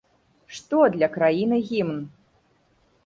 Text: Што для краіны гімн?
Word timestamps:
Што 0.59 0.79
для 0.95 1.09
краіны 1.17 1.61
гімн? 1.71 2.01